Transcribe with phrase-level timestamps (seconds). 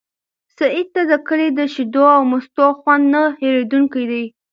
[0.57, 4.25] سعید ته د کلي د شیدو او مستو خوند نه هېرېدونکی دی.